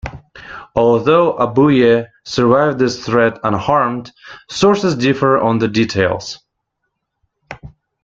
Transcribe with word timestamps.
Although 0.75 1.37
Abuye 1.37 2.07
survived 2.25 2.79
this 2.79 3.05
threat 3.05 3.37
unharmed, 3.43 4.11
sources 4.49 4.95
differ 4.95 5.37
on 5.37 5.59
the 5.59 5.67
details. 5.67 6.39